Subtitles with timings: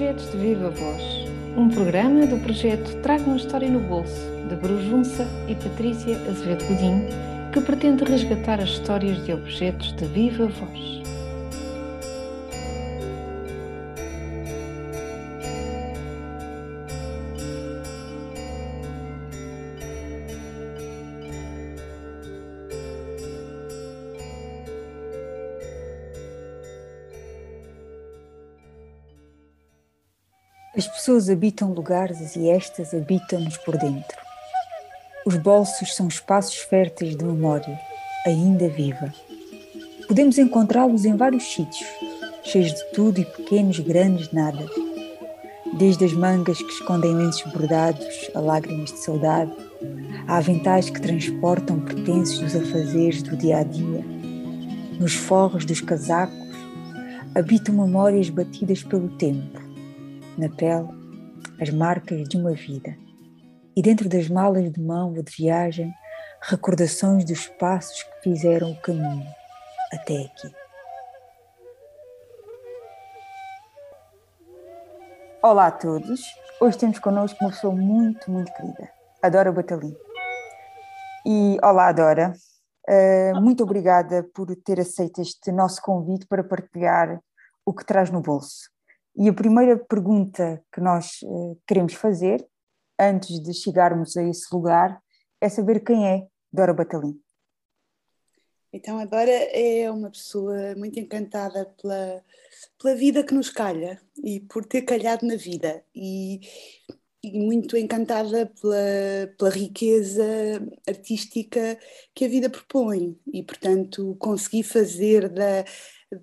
[0.00, 1.02] Objetos de Viva Voz,
[1.58, 7.06] um programa do projeto Traga uma História no Bolso, de Brujunça e Patrícia Azevedo Godinho,
[7.52, 10.99] que pretende resgatar as histórias de objetos de viva voz.
[30.80, 34.16] As pessoas habitam lugares e estas habitam-nos por dentro.
[35.26, 37.78] Os bolsos são espaços férteis de memória,
[38.24, 39.12] ainda viva.
[40.08, 41.86] Podemos encontrá-los em vários sítios,
[42.42, 44.64] cheios de tudo e pequenos, grandes nada.
[45.76, 49.52] Desde as mangas que escondem lenços bordados a lágrimas de saudade,
[50.26, 54.02] a aventais que transportam pertences dos afazeres do dia a dia.
[54.98, 56.56] Nos forros dos casacos
[57.34, 59.59] habitam memórias batidas pelo tempo
[60.36, 60.88] na pele
[61.60, 62.96] as marcas de uma vida.
[63.76, 65.92] E dentro das malas de mão ou de viagem,
[66.42, 69.26] recordações dos passos que fizeram o caminho
[69.92, 70.54] até aqui.
[75.42, 76.22] Olá a todos.
[76.60, 78.90] Hoje temos connosco uma pessoa muito, muito querida,
[79.22, 79.96] a Dora Batalim.
[81.26, 82.32] E olá, Dora.
[82.88, 87.20] Uh, muito obrigada por ter aceito este nosso convite para partilhar
[87.64, 88.70] o que traz no bolso.
[89.16, 92.46] E a primeira pergunta que nós uh, queremos fazer,
[92.98, 95.00] antes de chegarmos a esse lugar,
[95.40, 97.20] é saber quem é Dora Batalim.
[98.72, 102.24] Então, a Dora é uma pessoa muito encantada pela,
[102.80, 106.40] pela vida que nos calha e por ter calhado na vida, e,
[107.22, 110.24] e muito encantada pela, pela riqueza
[110.86, 111.76] artística
[112.14, 115.64] que a vida propõe, e, portanto, consegui fazer da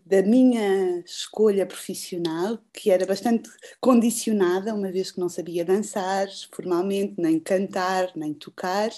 [0.06, 3.50] da minha escolha profissional, que era bastante
[3.80, 8.92] condicionada, uma vez que não sabia dançar formalmente, nem cantar, nem tocar,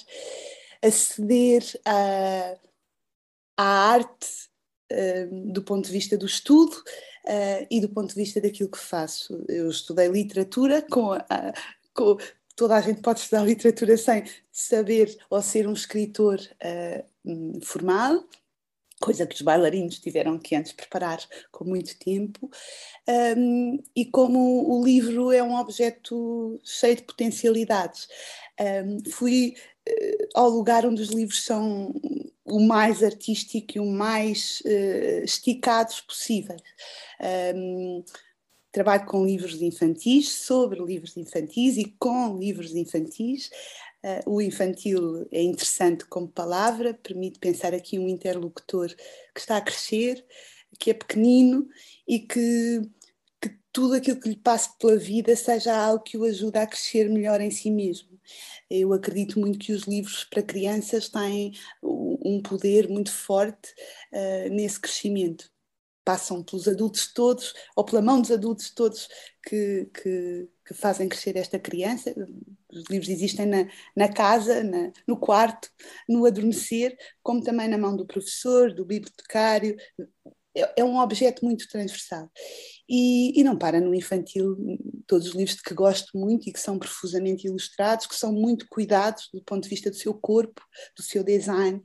[0.82, 2.58] aceder à,
[3.56, 4.50] arte
[4.92, 8.80] uh, do ponto de vista do estudo uh, e do ponto de vista daquilo que
[8.80, 9.44] faço.
[9.48, 11.54] Eu estudei literatura com, a,
[11.94, 12.18] com
[12.56, 18.24] toda a gente pode estudar literatura sem saber ou ser um escritor uh, formal,
[19.00, 21.20] coisa que os bailarinos tiveram que antes preparar
[21.52, 22.50] com muito tempo,
[23.38, 28.08] um, e como o livro é um objeto cheio de potencialidades.
[28.60, 29.56] Um, fui
[29.88, 31.94] uh, ao lugar onde os livros são
[32.46, 36.62] o mais artístico e o mais uh, esticados possíveis.
[37.56, 38.04] Um,
[38.72, 43.50] trabalho com livros infantis, sobre livros infantis e com livros infantis.
[44.04, 48.88] Uh, o infantil é interessante como palavra, permite pensar aqui um interlocutor
[49.34, 50.24] que está a crescer,
[50.80, 51.68] que é pequenino
[52.08, 52.82] e que,
[53.42, 57.10] que tudo aquilo que lhe passe pela vida seja algo que o ajude a crescer
[57.10, 58.18] melhor em si mesmo.
[58.70, 61.54] Eu acredito muito que os livros para crianças têm
[61.84, 63.74] um poder muito forte
[64.14, 65.52] uh, nesse crescimento
[66.10, 69.08] passam pelos adultos todos, ou pela mão dos adultos todos
[69.48, 72.12] que, que, que fazem crescer esta criança.
[72.68, 75.70] Os livros existem na, na casa, na, no quarto,
[76.08, 79.78] no adormecer, como também na mão do professor, do bibliotecário.
[80.60, 82.30] É, é um objeto muito transversal.
[82.90, 84.58] E, e, não para no infantil,
[85.06, 88.66] todos os livros de que gosto muito e que são profusamente ilustrados, que são muito
[88.68, 90.60] cuidados do ponto de vista do seu corpo,
[90.98, 91.80] do seu design,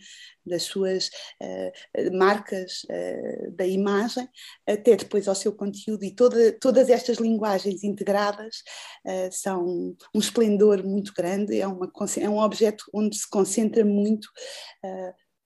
[0.47, 1.09] das suas
[1.43, 4.27] uh, marcas uh, da imagem,
[4.67, 8.63] até depois ao seu conteúdo, e toda, todas estas linguagens integradas
[9.07, 14.29] uh, são um esplendor muito grande, é, uma, é um objeto onde se concentra muito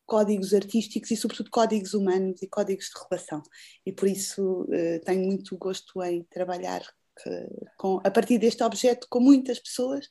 [0.08, 3.42] códigos artísticos e, sobretudo, códigos humanos e códigos de relação.
[3.84, 6.82] E por isso uh, tenho muito gosto em trabalhar
[7.76, 10.06] com, a partir deste objeto com muitas pessoas,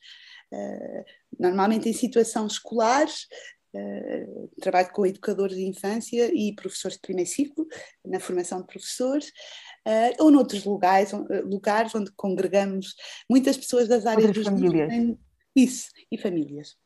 [0.52, 1.04] uh,
[1.38, 3.26] normalmente em situações escolares.
[3.74, 7.66] Uh, trabalho com educadores de infância e professores de primeiro ciclo,
[8.02, 9.30] na formação de professores,
[10.18, 11.12] ou noutros lugares,
[11.44, 12.94] lugares onde congregamos
[13.28, 15.18] muitas pessoas das áreas Outras dos famílias.
[15.54, 16.76] Isso, e famílias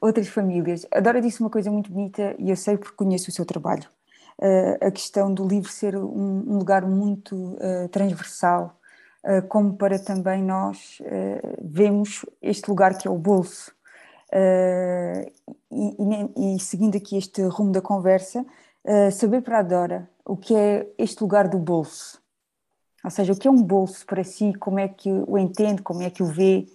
[0.00, 0.86] outras famílias.
[0.90, 3.88] A Dora disse uma coisa muito bonita e eu sei porque conheço o seu trabalho.
[4.38, 8.76] Uh, a questão do livro ser um, um lugar muito uh, transversal,
[9.24, 11.00] uh, como para também nós
[11.62, 13.72] vemos este lugar que é o bolso.
[14.32, 15.26] E,
[15.70, 18.44] e, e, seguindo aqui este rumo da conversa,
[19.12, 22.20] saber para a Dora o que é este lugar do bolso.
[23.04, 26.02] Ou seja, o que é um bolso para si, como é que o entende, como
[26.02, 26.66] é que o vê,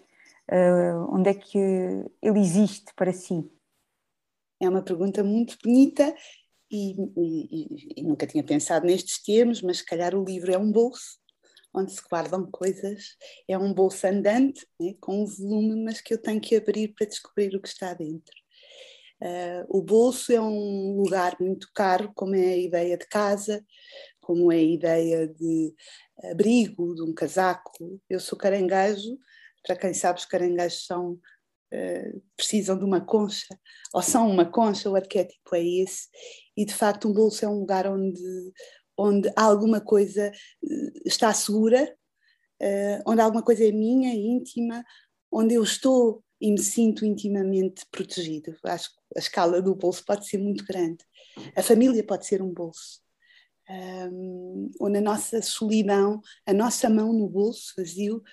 [0.51, 1.60] Uh, onde é que
[2.22, 3.48] ele existe para si?
[4.60, 6.16] É uma pergunta muito bonita
[6.72, 10.72] e, e, e, nunca tinha pensado nestes termos, mas se calhar o livro é um
[10.72, 11.19] bolso,
[11.74, 13.16] onde se guardam coisas.
[13.48, 17.07] É um bolso andante, né, com um volume, mas que eu tenho que abrir para
[17.07, 18.36] descobrir o que está dentro.
[19.22, 23.63] Uh, o bolso é um lugar muito caro, como é a ideia de casa,
[24.22, 25.75] como é a ideia de
[26.31, 28.01] abrigo, de um casaco.
[28.10, 29.18] Eu sou caranguejo,
[29.64, 33.58] para quem sabe, os caranguejos são, uh, precisam de uma concha,
[33.94, 36.08] ou são uma concha, o arquétipo é esse,
[36.56, 38.54] e de facto um bolso é um lugar onde,
[38.98, 40.32] onde alguma coisa
[40.64, 41.96] uh, está segura,
[42.62, 44.84] uh, onde alguma coisa é minha, íntima,
[45.32, 48.56] onde eu estou e me sinto intimamente protegido.
[48.64, 51.04] Acho que a escala do bolso pode ser muito grande.
[51.56, 53.02] A família pode ser um bolso.
[53.70, 58.24] Um, ou na nossa solidão, a nossa mão no bolso vazio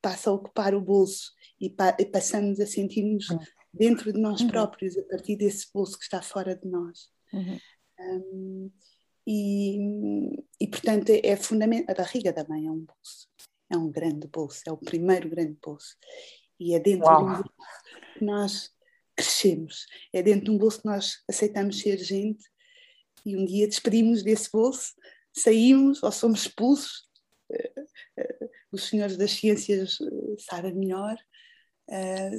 [0.00, 3.38] passa a ocupar o bolso e, pa e passamos a sentir-nos uhum.
[3.72, 4.48] dentro de nós uhum.
[4.48, 7.10] próprios, a partir desse bolso que está fora de nós.
[7.32, 7.58] Uhum.
[7.98, 8.70] Um,
[9.26, 9.78] e,
[10.60, 11.94] e, portanto, é, é fundamental.
[11.94, 13.28] A barriga da mãe é um bolso,
[13.70, 15.96] é um grande bolso, é o primeiro grande bolso.
[16.60, 17.18] E é dentro Uau.
[17.18, 17.54] de um bolso
[18.18, 18.70] que nós
[19.16, 22.44] crescemos, é dentro de um bolso que nós aceitamos ser gente
[23.24, 24.92] e um dia despedimos desse bolso,
[25.32, 27.06] saímos ou somos expulsos.
[27.50, 27.72] Eh,
[28.18, 31.16] eh, os senhores das ciências eh, sabem melhor.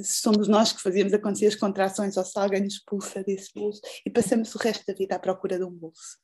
[0.04, 4.10] somos nós que fazíamos acontecer as contrações ou se alguém nos expulsa desse bolso e
[4.10, 6.18] passamos o resto da vida à procura de um bolso.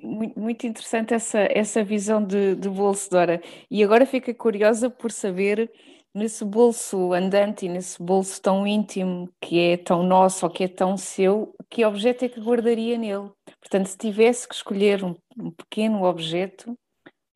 [0.00, 3.42] Muito, muito interessante essa, essa visão de, de bolso, Dora.
[3.68, 5.68] E agora fica curiosa por saber
[6.14, 10.68] nesse bolso andante e nesse bolso tão íntimo que é tão nosso ou que é
[10.68, 13.30] tão seu, que objeto é que guardaria nele?
[13.60, 16.74] Portanto, se tivesse que escolher um, um pequeno objeto,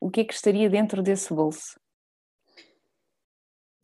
[0.01, 1.79] o que é que estaria dentro desse bolso?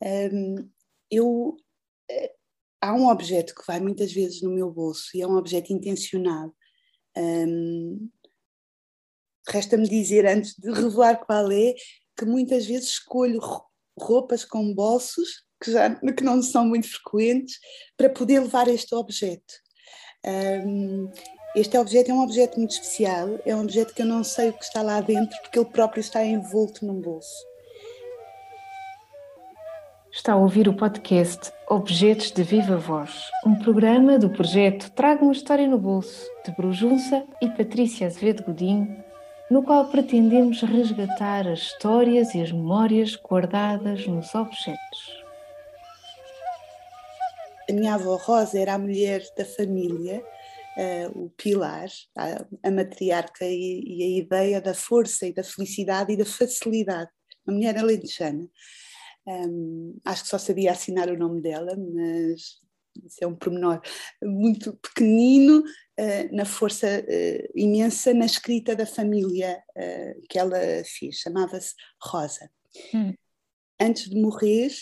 [0.02, 0.68] Um,
[1.10, 1.56] eu
[2.10, 2.34] eh,
[2.80, 6.54] há um objeto que vai muitas vezes no meu bolso e é um objeto intencionado.
[7.16, 8.10] Um,
[9.48, 11.74] Resta-me dizer, antes de revelar qual é,
[12.16, 13.40] que muitas vezes escolho
[13.98, 17.58] roupas com bolsos, que, já, que não são muito frequentes,
[17.96, 19.54] para poder levar este objeto.
[20.26, 21.10] Um,
[21.56, 24.52] este objeto é um objeto muito especial, é um objeto que eu não sei o
[24.52, 27.46] que está lá dentro, porque ele próprio está envolto num bolso.
[30.12, 35.32] Está a ouvir o podcast Objetos de Viva Voz, um programa do projeto Traga uma
[35.32, 39.04] História no Bolso, de Brujunça e Patrícia Azevedo Godinho,
[39.50, 45.24] no qual pretendemos resgatar as histórias e as memórias guardadas nos objetos.
[47.68, 50.22] A minha avó Rosa era a mulher da família,
[50.78, 56.12] uh, o pilar, a, a matriarca e, e, a ideia da força e da felicidade
[56.12, 57.10] e da facilidade.
[57.46, 58.48] Uma mulher alentejana.
[59.26, 62.60] Um, acho que só sabia assinar o nome dela, mas
[63.04, 63.80] isso é um pormenor
[64.22, 71.16] muito pequenino uh, na força uh, imensa na escrita da família uh, que ela fez,
[71.16, 72.50] chamava-se Rosa.
[72.94, 73.12] Hum.
[73.80, 74.72] Antes de morrer,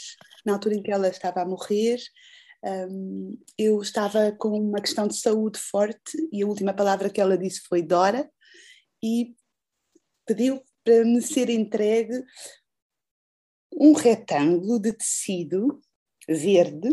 [0.45, 1.99] na altura em que ela estava a morrer,
[2.67, 7.39] um, eu estava com uma questão de saúde forte e a última palavra que ela
[7.39, 8.29] disse foi Dora
[9.03, 9.35] e
[10.27, 12.25] pediu para me ser entregue
[13.73, 15.81] um retângulo de tecido
[16.29, 16.91] verde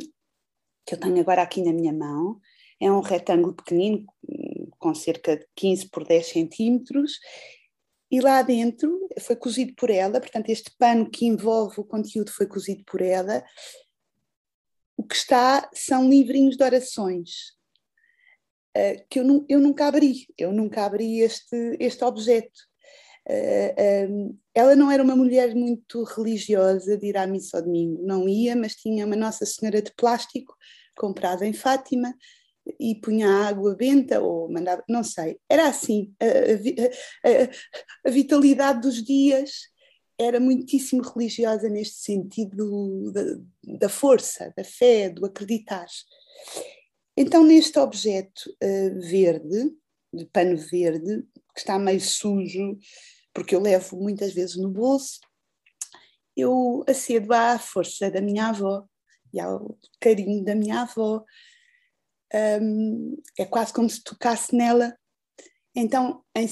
[0.86, 2.40] que eu tenho agora aqui na minha mão.
[2.80, 4.06] É um retângulo pequenino,
[4.78, 7.20] com cerca de 15 por 10 centímetros,
[8.12, 12.46] e lá dentro foi cozido por ela, portanto, este pano que envolve o conteúdo foi
[12.46, 13.44] cozido por ela.
[14.98, 17.52] O que está são livrinhos de orações,
[18.78, 22.60] uh, que eu, eu, nunca abri, eu nunca abri este, este objeto.
[23.28, 28.28] Uh, ela não era uma mulher muito religiosa de ir à missa ao domingo, não
[28.28, 30.56] ia, mas tinha uma Nossa Senhora de plástico
[30.96, 32.14] comprada em Fátima
[32.80, 38.82] e punha água benta ou mandava, não sei, era assim, a, a, a, a vitalidade
[38.82, 39.73] dos dias
[40.18, 43.22] era muitíssimo religiosa neste sentido da,
[43.80, 45.86] da, força, da fé, do acreditar.
[47.16, 49.72] Então, neste objeto uh, verde,
[50.14, 52.78] de pano verde, que está meio sujo,
[53.34, 55.20] porque eu levo muitas vezes no bolso,
[56.36, 58.88] eu acedo à força da minha avó
[59.34, 61.24] e ao carinho da minha avó.
[62.62, 64.98] Um, é quase como se tocasse nela.
[65.76, 66.46] Então, em,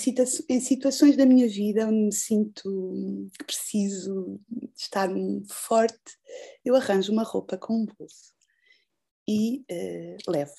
[0.50, 4.40] em situações da minha vida onde me sinto que preciso
[4.76, 5.10] estar
[5.48, 6.18] forte,
[6.66, 8.34] eu arranjo uma roupa com um bolso
[9.28, 10.54] e uh, levo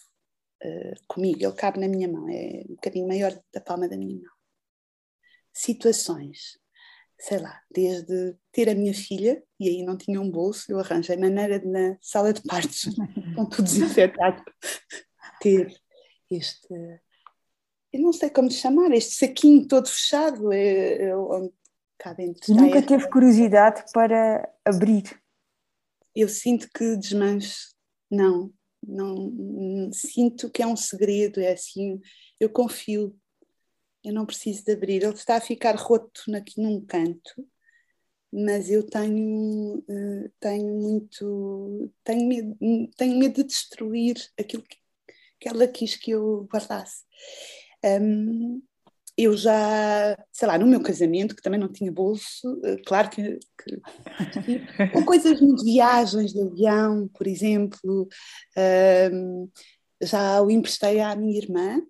[0.65, 1.43] uh, comigo.
[1.43, 4.43] Ele cabe na minha mão, é um bocadinho maior da palma da minha mão
[5.53, 6.59] situações,
[7.19, 11.17] sei lá, desde ter a minha filha, e aí não tinha um bolso, eu arranjei
[11.17, 12.85] maneira de na sala de partos,
[13.37, 14.43] com tudo desinfetado,
[15.41, 15.73] ter
[16.31, 16.75] este,
[17.93, 21.53] eu não sei como chamar, este saquinho todo fechado, é, é, onde
[21.99, 22.55] cá dentro.
[22.55, 25.21] Nunca teve curiosidade para abrir?
[26.15, 27.69] Eu sinto que desmanche,
[28.11, 28.53] não,
[28.87, 32.01] não, sinto que é um segredo, é assim,
[32.41, 33.17] eu confio,
[34.05, 37.47] eu não preciso de abrir, ele está a ficar roto aqui num canto,
[38.33, 42.57] mas eu tenho, eh, tenho muito, tenho medo,
[42.97, 44.77] tenho medo de destruir aquilo que,
[45.39, 47.05] que ela quis que eu guardasse.
[47.85, 48.63] Um,
[49.17, 53.39] eu já, sei lá, no meu casamento, que também não tinha bolso, eh, claro que.
[53.63, 58.09] que ou coisas de viagens de avião, por exemplo,
[59.13, 59.51] um,
[60.03, 61.83] já o emprestei à minha irmã,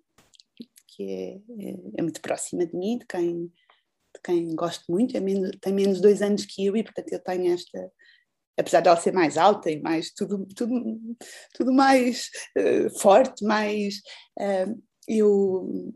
[0.89, 1.35] que é,
[1.69, 5.73] é, é, muito próxima de mim, de quem, de quem gosto muito, é menos, tem
[5.73, 7.91] menos dois anos que eu e, portanto, eu tenho esta.
[8.55, 10.99] Apesar dela ser mais alta e mais tudo, tudo,
[11.55, 13.95] tudo mais uh, forte, mais.
[14.37, 15.91] Uh, eu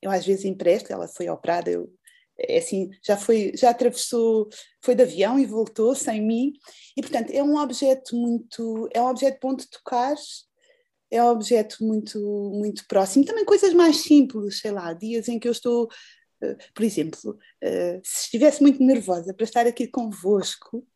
[0.00, 1.92] eu às vezes empresto, ela foi operada, eu,
[2.38, 4.48] é assim, já foi, já atravessou,
[4.80, 6.52] foi de avião e voltou sem mim,
[6.96, 10.14] e portanto é um objeto muito, é um objeto bom de tocar,
[11.10, 12.18] é um objeto muito,
[12.54, 15.88] muito próximo, também coisas mais simples, sei lá, dias em que eu estou,
[16.42, 20.86] eh, por exemplo, eh, se estivesse muito nervosa para estar aqui convosco,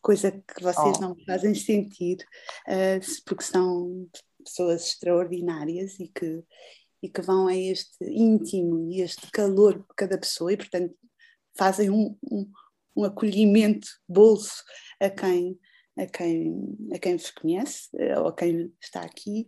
[0.00, 1.00] coisa que vocês oh.
[1.00, 2.18] não fazem sentir,
[2.68, 4.06] eh, porque são
[4.42, 6.42] pessoas extraordinárias e que,
[7.02, 10.94] e que vão a este íntimo e este calor de cada pessoa e, portanto,
[11.56, 12.50] fazem um, um,
[12.96, 14.62] um acolhimento bolso
[15.00, 15.58] a quem,
[15.98, 19.46] a, quem, a quem vos conhece eh, ou a quem está aqui.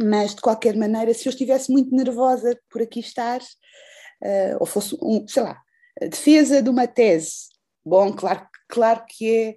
[0.00, 4.96] Mas, de qualquer maneira, se eu estivesse muito nervosa por aqui estar, uh, ou fosse,
[5.00, 5.60] um, sei lá,
[6.00, 7.48] defesa de uma tese,
[7.84, 9.56] bom, claro, claro que é,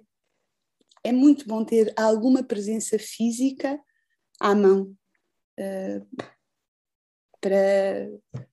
[1.08, 3.80] é muito bom ter alguma presença física
[4.40, 4.94] à mão.
[5.58, 6.06] Uh,
[7.40, 8.10] para,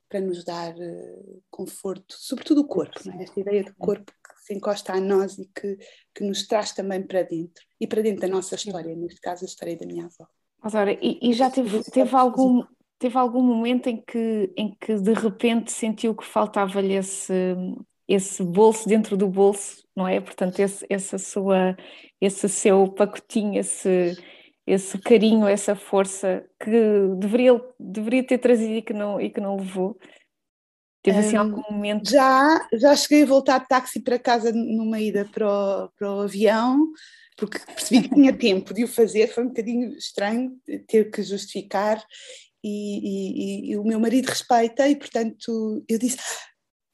[0.09, 3.23] para nos dar uh, conforto, sobretudo o corpo, é?
[3.23, 5.77] esta ideia do corpo que se encosta a nós e que,
[6.13, 9.47] que nos traz também para dentro, e para dentro da nossa história, neste caso a
[9.47, 10.27] história da minha avó.
[10.61, 12.63] Adora, e, e já teve, teve algum,
[12.99, 17.33] teve algum momento em que, em que de repente sentiu que faltava-lhe esse,
[18.07, 20.21] esse bolso dentro do bolso, não é?
[20.21, 21.75] Portanto, esse, essa sua,
[22.21, 24.15] esse seu pacotinho, esse,
[24.65, 26.72] esse carinho, essa força que
[27.17, 29.98] deveria, deveria ter trazido e que não, e que não levou?
[31.03, 32.10] Teve assim algum momento?
[32.10, 36.22] Já, já cheguei a voltar de táxi para casa numa ida para o, para o
[36.22, 36.91] avião,
[37.36, 42.01] porque percebi que tinha tempo de o fazer, foi um bocadinho estranho ter que justificar,
[42.63, 46.17] e, e, e o meu marido respeita, e portanto eu disse: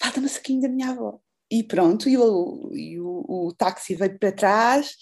[0.02, 1.20] falta-me o saquinho da minha avó.
[1.52, 4.96] E pronto, e, o, e o, o táxi veio para trás,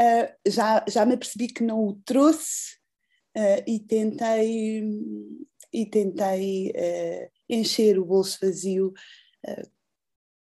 [0.00, 2.76] uh, já, já me percebi que não o trouxe
[3.36, 4.82] uh, e tentei,
[5.72, 8.92] e tentei uh, encher o bolso vazio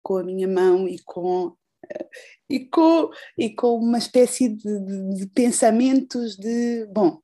[0.02, 1.54] com a minha mão e com,
[2.48, 7.20] e com, e com uma espécie de, de, de pensamentos de, bom,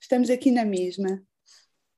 [0.00, 1.22] estamos aqui na mesma,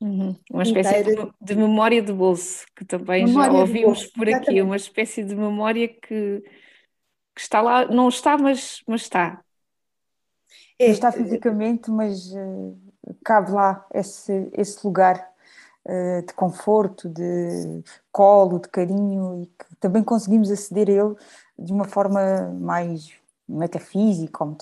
[0.03, 0.35] Uhum.
[0.51, 4.37] Uma espécie de, de, memória de bolso, que também memória já ouvimos bolso, por aqui,
[4.37, 4.63] exatamente.
[4.63, 6.43] uma espécie de memória que,
[7.41, 9.43] que está lá, não está, mas, mas está.
[10.79, 12.79] É, está fisicamente, mas uh,
[13.25, 15.27] cabe lá esse, esse lugar
[15.87, 17.83] uh, de conforto, de
[18.13, 21.17] colo, de carinho e que também conseguimos aceder a ele
[21.59, 23.11] de uma forma mais
[23.49, 24.57] metafísica ou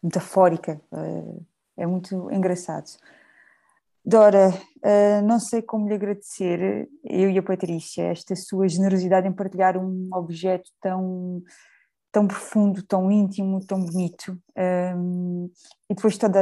[0.00, 0.80] metafórica.
[0.92, 1.44] Uh,
[1.76, 2.86] é muito engraçado.
[4.08, 9.32] Dora, uh, não sei como lhe agradecer, eu e a Patrícia, esta sua generosidade em
[9.32, 11.42] partilhar um objeto tão,
[12.12, 14.38] tão profundo, tão íntimo, tão bonito,
[14.96, 15.50] um,
[15.90, 16.38] e depois toda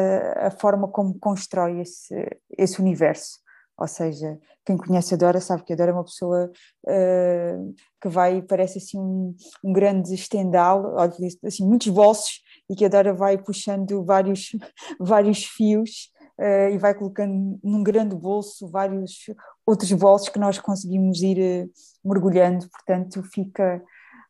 [0.46, 2.14] a forma como constrói esse,
[2.58, 3.42] esse universo.
[3.78, 6.52] Ou seja, quem conhece a Dora sabe que a Dora é uma pessoa
[6.86, 12.88] uh, que vai, parece assim um, um grande estendal, assim, muitos bolsos, e que a
[12.88, 14.50] Dora vai puxando vários,
[15.00, 19.26] vários fios e vai colocando num grande bolso vários
[19.64, 21.70] outros bolsos que nós conseguimos ir uh,
[22.04, 23.82] mergulhando, portanto fica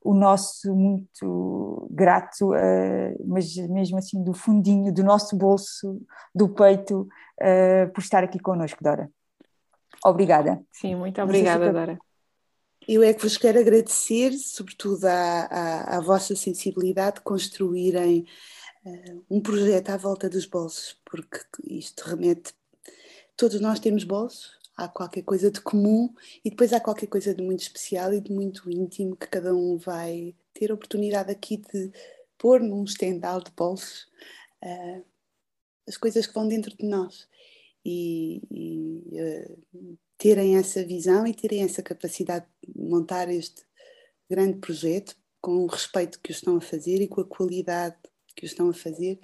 [0.02, 6.00] o nosso muito grato, uh, mas mesmo assim do fundinho do nosso bolso,
[6.34, 7.08] do peito,
[7.94, 9.10] por estar aqui connosco, Dora.
[10.04, 10.62] Obrigada.
[10.70, 11.98] Sim, muito obrigada, Dora.
[12.86, 18.26] Eu é que vos quero agradecer, sobretudo à, à, à vossa sensibilidade de construírem
[19.30, 22.54] um projeto à volta dos bolsos, porque isto remete.
[23.36, 26.12] Todos nós temos bolsos, há qualquer coisa de comum
[26.44, 29.76] e depois há qualquer coisa de muito especial e de muito íntimo que cada um
[29.76, 31.90] vai ter a oportunidade aqui de
[32.38, 34.06] pôr num estendal de bolsos
[34.62, 35.04] uh,
[35.86, 37.28] as coisas que vão dentro de nós.
[37.84, 43.62] E, e uh, terem essa visão e terem essa capacidade de montar este
[44.28, 47.96] grande projeto com o respeito que o estão a fazer e com a qualidade
[48.34, 49.18] que o estão a fazer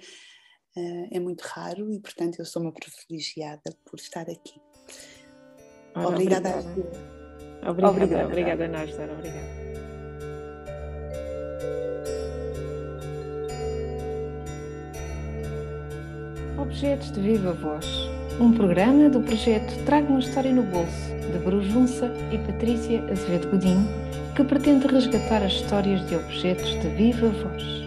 [0.75, 4.59] uh, é muito raro e, portanto, eu sou uma privilegiada por estar aqui.
[5.95, 6.49] Ora, obrigada.
[6.49, 6.89] Obrigada,
[7.67, 9.13] obrigada, obrigada, obrigada a nós, Dora.
[9.13, 9.71] Obrigada.
[16.57, 17.85] Objetos de Viva Voz,
[18.39, 23.85] um programa do projeto Traga uma História no Bolso, de Brujunça e Patrícia Azevedo Godinho,
[24.35, 27.80] que pretende resgatar as histórias de objetos de viva voz.